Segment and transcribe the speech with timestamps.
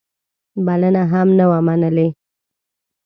[0.65, 2.07] بلنه هم نه وه منلې.